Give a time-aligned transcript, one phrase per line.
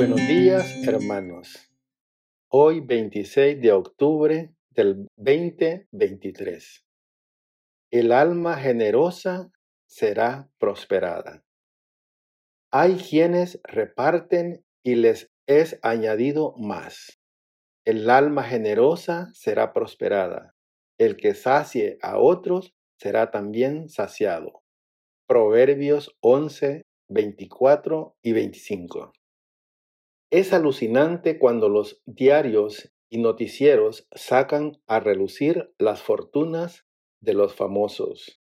[0.00, 1.70] Buenos días, hermanos.
[2.48, 6.86] Hoy 26 de octubre del 2023.
[7.90, 9.52] El alma generosa
[9.86, 11.44] será prosperada.
[12.70, 17.20] Hay quienes reparten y les es añadido más.
[17.84, 20.54] El alma generosa será prosperada.
[20.96, 24.62] El que sacie a otros será también saciado.
[25.26, 29.12] Proverbios 11, 24 y 25.
[30.32, 36.86] Es alucinante cuando los diarios y noticieros sacan a relucir las fortunas
[37.20, 38.40] de los famosos.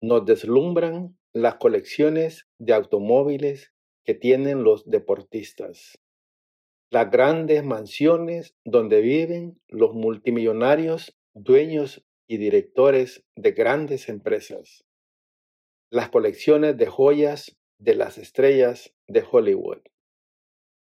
[0.00, 5.98] Nos deslumbran las colecciones de automóviles que tienen los deportistas,
[6.90, 14.86] las grandes mansiones donde viven los multimillonarios dueños y directores de grandes empresas,
[15.90, 19.82] las colecciones de joyas de las estrellas de Hollywood.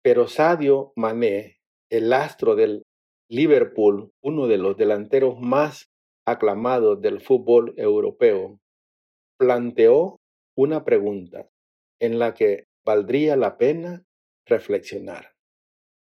[0.04, 2.82] Pero Sadio Mané, el astro del
[3.30, 5.90] Liverpool, uno de los delanteros más
[6.26, 8.60] aclamados del fútbol europeo,
[9.38, 10.20] planteó
[10.54, 11.48] una pregunta
[12.00, 14.04] en la que valdría la pena
[14.44, 15.32] reflexionar.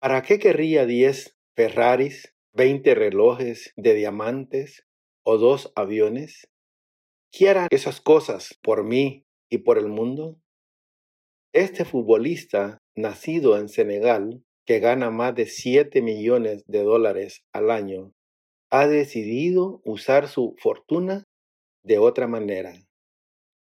[0.02, 4.86] ¿Para qué querría 10 Ferraris, 20 relojes de diamantes
[5.24, 6.50] o dos aviones?
[7.32, 10.38] ¿Quién hará esas cosas por mí y por el mundo?
[11.54, 18.12] Este futbolista, nacido en Senegal, que gana más de 7 millones de dólares al año,
[18.70, 21.24] ha decidido usar su fortuna
[21.82, 22.74] de otra manera.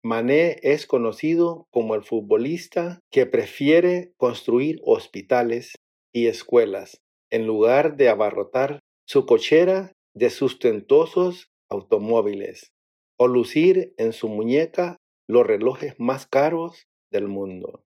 [0.03, 5.75] Mané es conocido como el futbolista que prefiere construir hospitales
[6.13, 7.01] y escuelas
[7.31, 12.73] en lugar de abarrotar su cochera de sustentosos automóviles
[13.17, 17.83] o lucir en su muñeca los relojes más caros del mundo.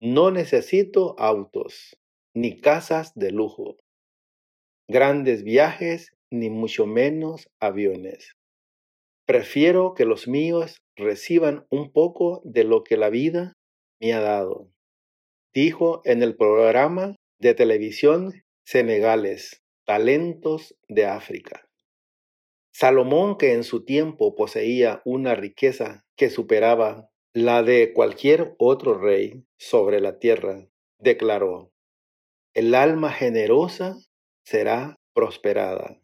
[0.00, 1.98] No necesito autos,
[2.34, 3.78] ni casas de lujo,
[4.88, 8.36] grandes viajes, ni mucho menos aviones.
[9.26, 13.52] Prefiero que los míos reciban un poco de lo que la vida
[14.00, 14.70] me ha dado,
[15.52, 18.32] dijo en el programa de televisión
[18.64, 21.68] Senegales, Talentos de África.
[22.72, 27.10] Salomón, que en su tiempo poseía una riqueza que superaba
[27.44, 30.68] la de cualquier otro rey sobre la tierra,
[30.98, 31.72] declaró,
[32.54, 33.96] el alma generosa
[34.44, 36.00] será prosperada.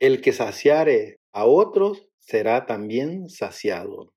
[0.00, 4.12] El que saciare a otros será también saciado.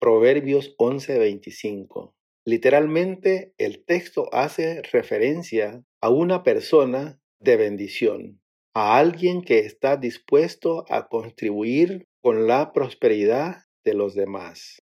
[0.00, 2.14] Proverbios 11:25.
[2.44, 8.40] Literalmente, el texto hace referencia a una persona de bendición,
[8.74, 14.82] a alguien que está dispuesto a contribuir con la prosperidad de los demás.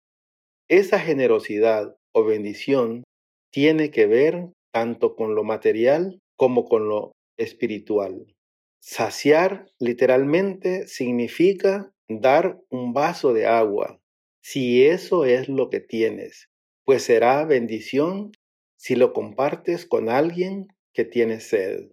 [0.71, 3.03] Esa generosidad o bendición
[3.51, 8.33] tiene que ver tanto con lo material como con lo espiritual.
[8.81, 13.99] Saciar literalmente significa dar un vaso de agua,
[14.41, 16.47] si eso es lo que tienes,
[16.85, 18.31] pues será bendición
[18.77, 21.91] si lo compartes con alguien que tiene sed.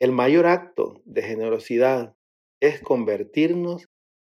[0.00, 2.16] El mayor acto de generosidad
[2.58, 3.86] es convertirnos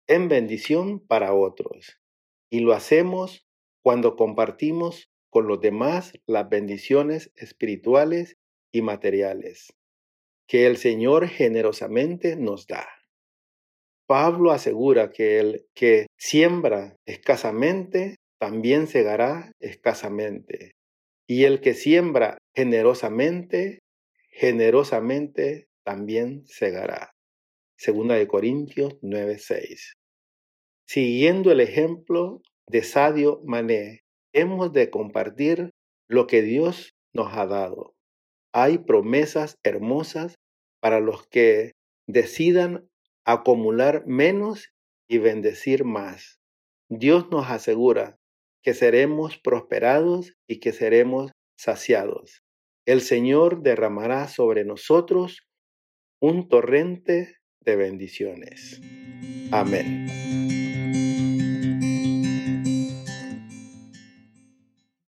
[0.08, 2.00] en bendición para otros,
[2.50, 3.49] y lo hacemos
[3.84, 8.35] cuando compartimos con los demás las bendiciones espirituales
[8.72, 9.73] y materiales
[10.50, 12.90] que el Señor generosamente nos da.
[14.07, 20.72] Pablo asegura que el que siembra escasamente también segará escasamente,
[21.28, 23.78] y el que siembra generosamente,
[24.31, 27.11] generosamente también segará.
[27.78, 29.94] Segunda de Corintios 9:6.
[30.88, 35.72] Siguiendo el ejemplo de Sadio Mané, hemos de compartir
[36.07, 37.96] lo que Dios nos ha dado.
[38.53, 40.35] Hay promesas hermosas
[40.79, 41.74] para los que
[42.08, 42.88] decidan
[43.25, 44.69] acumular menos
[45.08, 46.40] y bendecir más.
[46.90, 48.18] Dios nos asegura
[48.63, 52.44] que seremos prosperados y que seremos saciados.
[52.85, 55.47] El Señor derramará sobre nosotros
[56.22, 58.82] un torrente de bendiciones.
[59.52, 60.28] Amén.